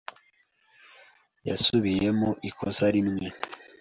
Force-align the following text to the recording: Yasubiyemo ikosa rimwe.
Yasubiyemo 1.47 2.29
ikosa 2.49 2.85
rimwe. 2.95 3.25